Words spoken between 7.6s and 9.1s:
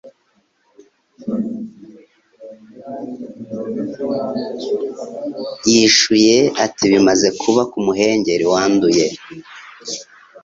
ku muhengeri wanduye